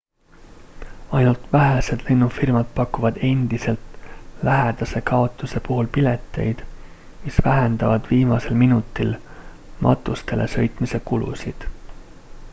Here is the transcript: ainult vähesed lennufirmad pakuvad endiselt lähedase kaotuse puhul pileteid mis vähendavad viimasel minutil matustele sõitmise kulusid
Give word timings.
ainult 1.17 1.43
vähesed 1.55 1.99
lennufirmad 2.05 2.69
pakuvad 2.79 3.17
endiselt 3.27 3.99
lähedase 4.49 5.01
kaotuse 5.09 5.61
puhul 5.67 5.89
pileteid 5.99 6.63
mis 7.27 7.37
vähendavad 7.49 8.09
viimasel 8.15 8.57
minutil 8.63 9.13
matustele 9.87 10.49
sõitmise 10.57 11.01
kulusid 11.11 11.69